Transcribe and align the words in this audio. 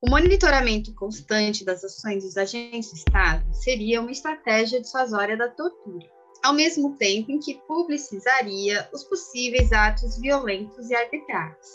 O 0.00 0.08
monitoramento 0.08 0.94
constante 0.94 1.64
das 1.64 1.82
ações 1.82 2.22
dos 2.22 2.36
agentes 2.36 2.92
do 2.92 2.96
Estado 2.98 3.44
seria 3.52 4.00
uma 4.00 4.12
estratégia 4.12 4.80
dissuasória 4.80 5.36
da 5.36 5.48
tortura, 5.48 6.08
ao 6.44 6.52
mesmo 6.52 6.96
tempo 6.96 7.32
em 7.32 7.40
que 7.40 7.60
publicizaria 7.66 8.88
os 8.92 9.02
possíveis 9.02 9.72
atos 9.72 10.16
violentos 10.20 10.88
e 10.88 10.94
arbitrários. 10.94 11.66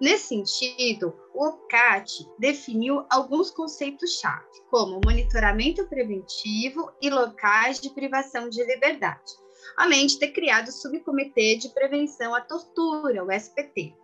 Nesse 0.00 0.26
sentido, 0.26 1.14
o 1.32 1.46
OCAT 1.46 2.26
definiu 2.36 3.06
alguns 3.08 3.52
conceitos-chave, 3.52 4.60
como 4.68 5.00
monitoramento 5.04 5.86
preventivo 5.86 6.90
e 7.00 7.08
locais 7.10 7.80
de 7.80 7.90
privação 7.90 8.48
de 8.48 8.60
liberdade, 8.64 9.34
além 9.76 10.08
de 10.08 10.18
ter 10.18 10.32
criado 10.32 10.66
o 10.66 10.72
Subcomitê 10.72 11.54
de 11.54 11.68
Prevenção 11.68 12.34
à 12.34 12.40
Tortura, 12.40 13.24
o 13.24 13.30
SPT. 13.30 13.94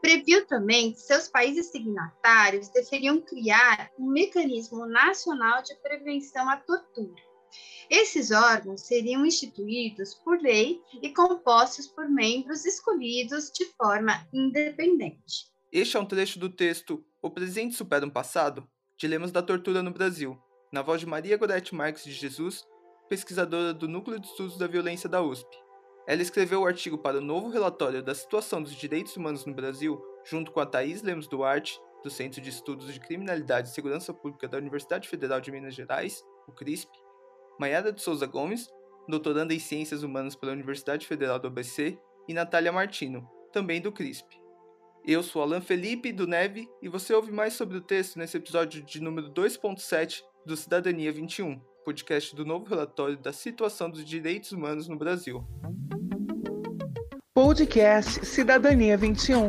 Previu 0.00 0.46
também 0.46 0.92
que 0.92 1.00
seus 1.00 1.28
países 1.28 1.66
signatários 1.66 2.68
deveriam 2.68 3.20
criar 3.20 3.90
um 3.98 4.06
mecanismo 4.06 4.86
nacional 4.86 5.62
de 5.62 5.74
prevenção 5.76 6.48
à 6.48 6.56
tortura. 6.56 7.22
Esses 7.90 8.30
órgãos 8.30 8.82
seriam 8.82 9.26
instituídos 9.26 10.14
por 10.14 10.40
lei 10.40 10.80
e 11.02 11.12
compostos 11.12 11.86
por 11.88 12.08
membros 12.08 12.64
escolhidos 12.64 13.50
de 13.50 13.64
forma 13.76 14.26
independente. 14.32 15.50
Este 15.72 15.96
é 15.96 16.00
um 16.00 16.06
trecho 16.06 16.38
do 16.38 16.48
texto 16.48 17.04
O 17.20 17.30
Presente 17.30 17.74
Supera 17.74 18.06
o 18.06 18.10
Passado? 18.10 18.66
Dilemas 18.96 19.32
da 19.32 19.42
Tortura 19.42 19.82
no 19.82 19.92
Brasil, 19.92 20.38
na 20.72 20.82
voz 20.82 21.00
de 21.00 21.06
Maria 21.06 21.36
Gorete 21.36 21.74
Marques 21.74 22.04
de 22.04 22.12
Jesus, 22.12 22.64
pesquisadora 23.08 23.74
do 23.74 23.88
Núcleo 23.88 24.20
de 24.20 24.26
Estudos 24.26 24.56
da 24.56 24.66
Violência 24.66 25.08
da 25.08 25.20
USP. 25.22 25.48
Ela 26.10 26.22
escreveu 26.22 26.62
o 26.62 26.66
artigo 26.66 26.98
para 26.98 27.18
o 27.18 27.20
novo 27.20 27.50
relatório 27.50 28.02
da 28.02 28.16
situação 28.16 28.60
dos 28.60 28.74
direitos 28.74 29.16
humanos 29.16 29.46
no 29.46 29.54
Brasil, 29.54 30.04
junto 30.24 30.50
com 30.50 30.58
a 30.58 30.66
Thaís 30.66 31.02
Lemos 31.02 31.28
Duarte, 31.28 31.80
do 32.02 32.10
Centro 32.10 32.40
de 32.40 32.50
Estudos 32.50 32.92
de 32.92 32.98
Criminalidade 32.98 33.68
e 33.68 33.72
Segurança 33.72 34.12
Pública 34.12 34.48
da 34.48 34.58
Universidade 34.58 35.08
Federal 35.08 35.40
de 35.40 35.52
Minas 35.52 35.72
Gerais, 35.72 36.24
o 36.48 36.52
CRISP, 36.52 36.90
Maiara 37.60 37.92
de 37.92 38.02
Souza 38.02 38.26
Gomes, 38.26 38.68
doutoranda 39.08 39.54
em 39.54 39.60
Ciências 39.60 40.02
Humanas 40.02 40.34
pela 40.34 40.50
Universidade 40.50 41.06
Federal 41.06 41.38
do 41.38 41.46
ABC, 41.46 41.96
e 42.26 42.34
Natália 42.34 42.72
Martino, 42.72 43.24
também 43.52 43.80
do 43.80 43.92
CRISP. 43.92 44.36
Eu 45.06 45.22
sou 45.22 45.42
Alan 45.42 45.60
Felipe, 45.60 46.10
do 46.10 46.26
Neve, 46.26 46.68
e 46.82 46.88
você 46.88 47.14
ouve 47.14 47.30
mais 47.30 47.52
sobre 47.52 47.76
o 47.76 47.80
texto 47.80 48.18
nesse 48.18 48.36
episódio 48.36 48.82
de 48.82 49.00
número 49.00 49.30
2.7 49.30 50.24
do 50.44 50.56
Cidadania 50.56 51.12
21 51.12 51.60
podcast 51.84 52.36
do 52.36 52.44
novo 52.44 52.66
relatório 52.66 53.16
da 53.16 53.32
situação 53.32 53.90
dos 53.90 54.04
direitos 54.04 54.52
humanos 54.52 54.86
no 54.86 54.98
Brasil. 54.98 55.44
Podcast 57.42 58.26
Cidadania 58.26 58.98
21, 58.98 59.48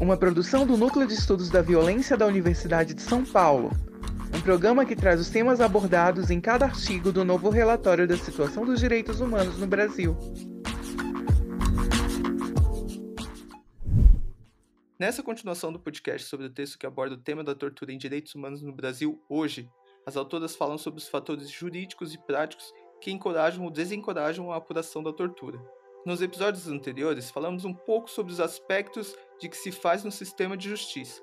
uma 0.00 0.16
produção 0.16 0.66
do 0.66 0.74
Núcleo 0.74 1.06
de 1.06 1.12
Estudos 1.12 1.50
da 1.50 1.60
Violência 1.60 2.16
da 2.16 2.24
Universidade 2.24 2.94
de 2.94 3.02
São 3.02 3.26
Paulo. 3.26 3.70
Um 4.34 4.40
programa 4.40 4.86
que 4.86 4.96
traz 4.96 5.20
os 5.20 5.28
temas 5.28 5.60
abordados 5.60 6.30
em 6.30 6.40
cada 6.40 6.64
artigo 6.64 7.12
do 7.12 7.26
novo 7.26 7.50
relatório 7.50 8.08
da 8.08 8.16
situação 8.16 8.64
dos 8.64 8.80
direitos 8.80 9.20
humanos 9.20 9.58
no 9.58 9.66
Brasil. 9.66 10.16
Nessa 14.98 15.22
continuação 15.22 15.70
do 15.70 15.78
podcast 15.78 16.26
sobre 16.26 16.46
o 16.46 16.50
texto 16.50 16.78
que 16.78 16.86
aborda 16.86 17.16
o 17.16 17.18
tema 17.18 17.44
da 17.44 17.54
tortura 17.54 17.92
em 17.92 17.98
direitos 17.98 18.34
humanos 18.34 18.62
no 18.62 18.72
Brasil 18.72 19.22
hoje, 19.28 19.68
as 20.06 20.16
autoras 20.16 20.56
falam 20.56 20.78
sobre 20.78 21.00
os 21.00 21.06
fatores 21.06 21.50
jurídicos 21.50 22.14
e 22.14 22.18
práticos 22.18 22.72
que 22.98 23.10
encorajam 23.10 23.62
ou 23.62 23.70
desencorajam 23.70 24.50
a 24.50 24.56
apuração 24.56 25.02
da 25.02 25.12
tortura. 25.12 25.60
Nos 26.06 26.22
episódios 26.22 26.68
anteriores, 26.68 27.30
falamos 27.32 27.64
um 27.64 27.74
pouco 27.74 28.08
sobre 28.08 28.32
os 28.32 28.38
aspectos 28.38 29.16
de 29.40 29.48
que 29.48 29.56
se 29.56 29.72
faz 29.72 30.04
no 30.04 30.12
sistema 30.12 30.56
de 30.56 30.68
justiça, 30.68 31.20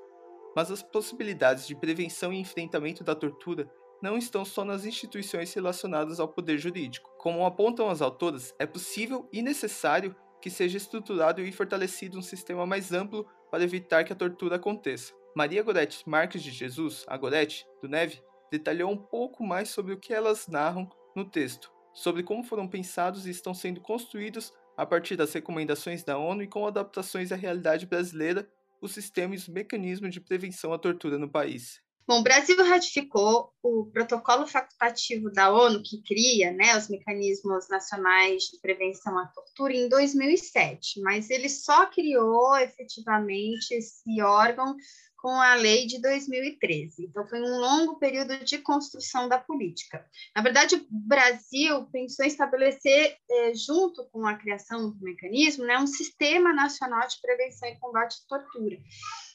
mas 0.54 0.70
as 0.70 0.84
possibilidades 0.84 1.66
de 1.66 1.74
prevenção 1.74 2.34
e 2.34 2.38
enfrentamento 2.38 3.02
da 3.02 3.16
tortura 3.16 3.72
não 4.02 4.18
estão 4.18 4.44
só 4.44 4.66
nas 4.66 4.84
instituições 4.84 5.54
relacionadas 5.54 6.20
ao 6.20 6.28
poder 6.28 6.58
jurídico. 6.58 7.10
Como 7.18 7.46
apontam 7.46 7.90
as 7.90 8.02
autoras, 8.02 8.54
é 8.60 8.66
possível 8.66 9.26
e 9.32 9.42
necessário 9.42 10.14
que 10.42 10.50
seja 10.50 10.76
estruturado 10.76 11.40
e 11.40 11.50
fortalecido 11.54 12.20
um 12.20 12.22
sistema 12.22 12.66
mais 12.66 12.92
amplo 12.92 13.26
para 13.50 13.64
evitar 13.64 14.04
que 14.04 14.12
a 14.12 14.18
tortura 14.18 14.58
aconteça. 14.58 15.14
Maria 15.34 15.64
Gorete 15.64 16.04
Marques 16.06 16.44
de 16.44 16.52
Jesus, 16.52 17.06
a 17.08 17.16
Gorete, 17.16 17.66
do 17.82 17.88
Neve, 17.88 18.22
detalhou 18.52 18.92
um 18.92 18.98
pouco 18.98 19.46
mais 19.46 19.70
sobre 19.70 19.94
o 19.94 19.98
que 19.98 20.14
elas 20.14 20.50
narram 20.50 20.90
no 21.16 21.24
texto, 21.24 21.72
sobre 21.94 22.22
como 22.22 22.44
foram 22.44 22.68
pensados 22.68 23.26
e 23.26 23.30
estão 23.30 23.54
sendo 23.54 23.80
construídos 23.80 24.52
a 24.78 24.86
partir 24.86 25.16
das 25.16 25.34
recomendações 25.34 26.04
da 26.04 26.18
ONU 26.18 26.44
e 26.44 26.48
com 26.48 26.66
adaptações 26.66 27.32
à 27.32 27.36
realidade 27.36 27.86
brasileira, 27.86 28.48
o 28.82 28.88
sistema 28.88 29.34
e 29.34 29.38
os 29.38 29.48
mecanismos 29.48 30.14
de 30.14 30.20
prevenção 30.20 30.74
à 30.74 30.78
tortura 30.78 31.18
no 31.18 31.30
país. 31.30 31.82
Bom, 32.06 32.20
o 32.20 32.24
Brasil 32.24 32.58
ratificou 32.66 33.54
o 33.64 33.86
protocolo 33.86 34.46
facultativo 34.46 35.32
da 35.32 35.50
ONU 35.54 35.82
que 35.82 36.04
cria 36.04 36.52
né, 36.52 36.78
os 36.78 36.90
mecanismos 36.90 37.70
nacionais 37.70 38.44
de 38.44 38.60
prevenção 38.60 39.18
à 39.18 39.28
tortura 39.28 39.74
em 39.74 39.88
2007, 39.88 41.00
mas 41.00 41.30
ele 41.30 41.48
só 41.48 41.86
criou 41.86 42.58
efetivamente 42.58 43.72
esse 43.72 44.22
órgão 44.22 44.76
com 45.24 45.40
a 45.40 45.56
lei 45.56 45.88
de 45.88 46.02
2013. 46.02 47.06
Então, 47.06 47.26
foi 47.26 47.42
um 47.42 47.58
longo 47.58 47.96
período 47.96 48.44
de 48.44 48.58
construção 48.58 49.30
da 49.30 49.40
política. 49.40 50.06
Na 50.36 50.42
verdade, 50.42 50.76
o 50.76 50.86
Brasil 50.90 51.86
pensou 51.94 52.26
em 52.26 52.28
estabelecer, 52.28 53.16
eh, 53.32 53.54
junto 53.56 54.04
com 54.10 54.28
a 54.28 54.36
criação 54.36 54.92
do 54.92 55.02
mecanismo, 55.02 55.64
né, 55.64 55.78
um 55.78 55.88
sistema 55.88 56.52
nacional 56.52 57.08
de 57.08 57.22
prevenção 57.22 57.70
e 57.70 57.80
combate 57.80 58.18
à 58.26 58.38
tortura, 58.38 58.76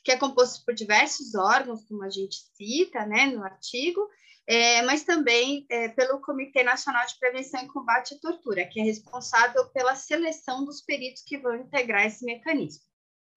que 0.04 0.12
é 0.12 0.18
composto 0.18 0.62
por 0.62 0.74
diversos 0.74 1.34
órgãos, 1.34 1.86
como 1.88 2.04
a 2.04 2.10
gente 2.10 2.36
cita 2.54 3.06
né, 3.06 3.24
no 3.24 3.42
artigo, 3.42 4.06
é, 4.46 4.82
mas 4.82 5.04
também 5.04 5.64
é, 5.70 5.88
pelo 5.88 6.20
Comitê 6.20 6.62
Nacional 6.62 7.06
de 7.06 7.18
Prevenção 7.18 7.62
e 7.62 7.68
Combate 7.68 8.14
à 8.14 8.18
Tortura, 8.18 8.66
que 8.66 8.78
é 8.78 8.82
responsável 8.82 9.64
pela 9.70 9.96
seleção 9.96 10.66
dos 10.66 10.82
peritos 10.82 11.22
que 11.22 11.38
vão 11.38 11.56
integrar 11.56 12.04
esse 12.04 12.26
mecanismo. 12.26 12.82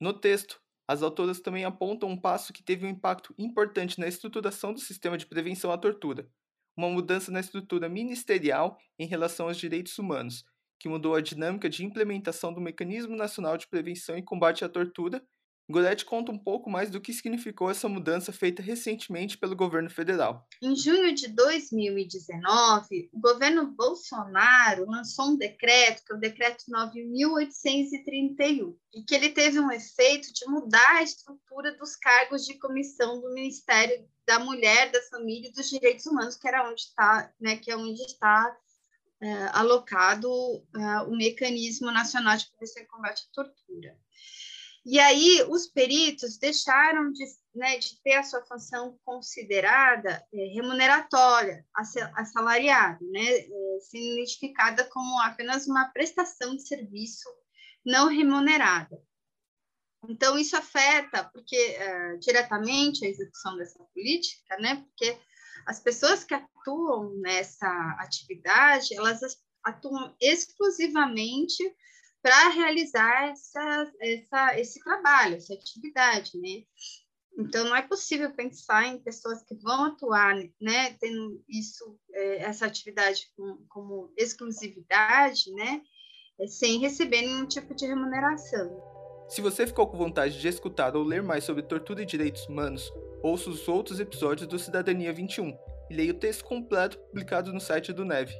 No 0.02 0.12
texto, 0.12 0.62
as 0.91 1.02
autoras 1.02 1.40
também 1.40 1.63
apontam 1.63 2.09
um 2.09 2.19
passo 2.19 2.52
que 2.52 2.62
teve 2.62 2.85
um 2.85 2.90
impacto 2.90 3.34
importante 3.38 3.97
na 3.97 4.09
estruturação 4.09 4.74
do 4.74 4.79
sistema 4.81 5.18
de 5.18 5.25
prevenção 5.25 5.72
à 5.72 5.78
tortura, 5.78 6.28
uma 6.75 6.90
mudança 6.90 7.31
na 7.31 7.40
estrutura 7.40 7.88
ministerial 7.88 8.78
em 9.00 9.07
relação 9.07 9.47
aos 9.47 9.56
direitos 9.56 9.97
humanos, 9.97 10.44
que 10.78 10.90
mudou 10.90 11.16
a 11.16 11.22
dinâmica 11.22 11.69
de 11.69 11.85
implementação 11.85 12.53
do 12.53 12.59
Mecanismo 12.59 13.16
Nacional 13.16 13.57
de 13.57 13.69
Prevenção 13.69 14.18
e 14.18 14.22
Combate 14.22 14.66
à 14.66 14.69
Tortura 14.69 15.24
Goretti 15.72 16.06
conta 16.06 16.32
um 16.32 16.38
pouco 16.38 16.70
mais 16.70 16.90
do 16.90 17.02
que 17.02 17.14
significou 17.14 17.72
essa 17.72 17.90
mudança 17.90 18.32
feita 18.32 18.62
recentemente 18.62 19.38
pelo 19.38 19.56
governo 19.56 19.90
federal. 19.90 20.48
Em 20.62 20.76
junho 20.76 21.16
de 21.16 21.30
2019, 21.30 23.09
o 23.14 23.20
governo 23.20 23.72
Bolsonaro 23.72 24.90
lançou 24.90 25.30
um 25.30 25.38
decreto, 25.38 26.04
que 26.06 26.14
é 26.14 26.16
o 26.16 26.20
Decreto 26.20 26.66
9.831, 26.70 28.76
e 28.94 29.04
que 29.04 29.16
ele 29.16 29.30
teve 29.30 29.59
um 29.59 29.72
efeito 29.72 30.32
de 30.34 30.46
mudar 30.48 30.98
a 30.98 31.04
estrutura 31.04 31.76
dos 31.78 31.96
cargos 31.96 32.46
de 32.46 32.59
comissão 32.59 33.22
do 33.22 33.34
Ministério 33.34 34.06
da 34.28 34.38
Mulher, 34.40 34.92
da 34.92 35.02
Família 35.03 35.50
e 35.50 35.53
dos 35.53 35.70
Direitos 35.70 36.06
Humanos, 36.06 36.36
que 36.36 36.48
era 36.48 36.70
onde 36.70 36.82
está, 36.82 37.32
né, 37.40 37.56
que 37.58 37.72
é 37.72 37.76
onde 37.76 38.02
está 38.03 38.56
é, 39.22 39.50
alocado 39.53 40.30
é, 40.76 41.02
o 41.02 41.16
Mecanismo 41.16 41.92
Nacional 41.92 42.38
de 42.38 42.48
Prevenção 42.48 42.84
e 42.84 42.88
Combate 42.88 43.28
à 43.30 43.34
Tortura. 43.34 43.98
E 44.84 45.00
aí 45.00 45.44
os 45.47 45.68
peritos 45.68 46.38
deixaram 46.38 47.12
de, 47.12 47.24
né, 47.53 47.78
de 47.78 48.02
ter 48.02 48.16
a 48.16 48.24
sua 48.24 48.44
função 48.46 48.97
considerada 49.06 50.25
é, 50.34 50.38
remuneratória, 50.56 51.64
assalariada, 52.16 53.00
né, 53.12 53.30
é, 53.30 53.80
sendo 53.81 54.14
identificada 54.14 54.84
como 54.86 55.20
apenas 55.20 55.68
uma 55.68 55.90
prestação 55.90 56.56
de 56.56 56.68
serviço 56.68 57.30
não 57.86 58.08
remunerada. 58.08 59.00
Então 60.09 60.38
isso 60.38 60.58
afeta 60.58 61.30
porque 61.31 61.56
é, 61.56 62.17
diretamente 62.17 63.06
a 63.06 63.09
execução 63.09 63.56
dessa 63.58 63.84
política, 63.94 64.58
né, 64.58 64.78
porque 64.78 65.16
as 65.67 65.79
pessoas 65.79 66.23
que 66.23 66.34
atuam 66.34 67.16
nessa 67.17 67.70
atividade 68.00 68.96
elas 68.96 69.22
atuam 69.64 70.16
exclusivamente 70.20 71.64
para 72.22 72.50
realizar 72.50 73.29
essa, 73.29 73.91
essa, 74.00 74.59
esse 74.59 74.79
trabalho, 74.84 75.35
essa 75.35 75.53
atividade, 75.53 76.32
né? 76.40 76.64
Então, 77.38 77.66
não 77.66 77.76
é 77.76 77.82
possível 77.82 78.32
pensar 78.34 78.88
em 78.88 79.00
pessoas 79.00 79.41
que 79.44 79.56
vão 79.56 79.85
atuar, 79.85 80.35
né, 80.62 80.94
tendo 81.00 81.41
isso, 81.47 81.97
é, 82.14 82.44
essa 82.44 82.66
atividade 82.66 83.32
como, 83.35 83.66
como 83.70 84.14
exclusividade, 84.18 85.52
né, 85.53 85.82
é, 86.40 86.47
sem 86.47 86.79
receber 86.79 87.22
nenhum 87.22 87.46
tipo 87.46 87.73
de 87.73 87.88
remuneração. 87.88 88.91
Se 89.29 89.41
você 89.41 89.66
ficou 89.66 89.88
com 89.88 89.97
vontade 89.97 90.40
de 90.40 90.47
escutar 90.47 90.94
ou 90.96 91.03
ler 91.03 91.23
mais 91.23 91.46
sobre 91.46 91.64
tortura 91.64 92.03
e 92.03 92.06
direitos 92.06 92.46
humanos, 92.47 92.91
ouça 93.23 93.50
os 93.50 93.66
outros 93.66 94.02
episódios 94.02 94.46
do 94.46 94.59
Cidadania 94.59 95.14
21 95.14 95.58
e 95.90 95.96
leia 95.96 96.12
o 96.12 96.20
texto 96.20 96.44
completo 96.44 97.00
publicado 97.00 97.53
no 97.53 97.62
site 97.62 97.94
do 97.94 98.03
Neve, 98.03 98.35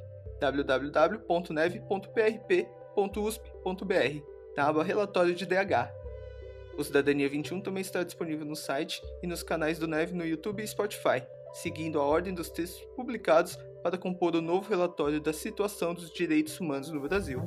www.neve.prp.usp.br, 2.94 4.22
na 4.56 4.66
aba 4.66 4.84
Relatório 4.84 5.34
de 5.34 5.46
DH. 5.46 5.90
O 6.76 6.84
Cidadania 6.84 7.28
21 7.28 7.60
também 7.60 7.82
está 7.82 8.02
disponível 8.02 8.46
no 8.46 8.56
site 8.56 9.02
e 9.22 9.26
nos 9.26 9.42
canais 9.42 9.78
do 9.78 9.86
Neve 9.86 10.14
no 10.14 10.24
YouTube 10.24 10.62
e 10.62 10.66
Spotify, 10.66 11.22
seguindo 11.52 12.00
a 12.00 12.04
ordem 12.04 12.34
dos 12.34 12.48
textos 12.48 12.82
publicados 12.96 13.58
para 13.82 13.98
compor 13.98 14.34
o 14.36 14.40
novo 14.40 14.68
relatório 14.68 15.20
da 15.20 15.32
situação 15.32 15.92
dos 15.92 16.10
direitos 16.10 16.58
humanos 16.60 16.90
no 16.90 17.00
Brasil. 17.00 17.42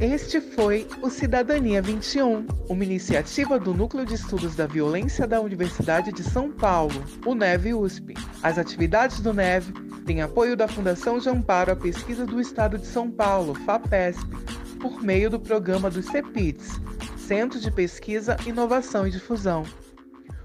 Este 0.00 0.40
foi 0.40 0.86
o 1.02 1.10
Cidadania 1.10 1.82
21, 1.82 2.46
uma 2.70 2.84
iniciativa 2.84 3.58
do 3.58 3.74
Núcleo 3.74 4.06
de 4.06 4.14
Estudos 4.14 4.56
da 4.56 4.66
Violência 4.66 5.26
da 5.26 5.40
Universidade 5.40 6.10
de 6.10 6.22
São 6.22 6.50
Paulo, 6.50 7.04
o 7.26 7.34
NEV 7.34 7.74
USP. 7.74 8.14
As 8.42 8.56
atividades 8.56 9.20
do 9.20 9.34
NEV 9.34 9.89
têm 10.10 10.22
apoio 10.22 10.56
da 10.56 10.66
Fundação 10.66 11.20
de 11.20 11.28
Amparo 11.28 11.70
à 11.70 11.76
Pesquisa 11.76 12.26
do 12.26 12.40
Estado 12.40 12.76
de 12.76 12.84
São 12.84 13.08
Paulo, 13.08 13.54
FAPESP, 13.54 14.28
por 14.80 15.00
meio 15.00 15.30
do 15.30 15.38
programa 15.38 15.88
do 15.88 16.02
CEPITS, 16.02 16.80
Centro 17.16 17.60
de 17.60 17.70
Pesquisa, 17.70 18.36
Inovação 18.44 19.06
e 19.06 19.12
Difusão. 19.12 19.64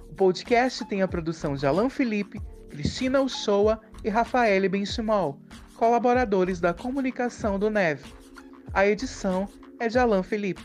O 0.08 0.14
podcast 0.14 0.86
tem 0.86 1.02
a 1.02 1.08
produção 1.08 1.56
de 1.56 1.66
Alan 1.66 1.90
Felipe, 1.90 2.40
Cristina 2.70 3.22
Uchoa 3.22 3.82
e 4.04 4.10
Rafael 4.10 4.70
Benchimol, 4.70 5.40
colaboradores 5.76 6.60
da 6.60 6.72
comunicação 6.72 7.58
do 7.58 7.72
NEV. 7.72 8.04
A 8.72 8.86
edição 8.86 9.50
é 9.80 9.88
de 9.88 9.98
Alan 9.98 10.22
Felipe. 10.22 10.62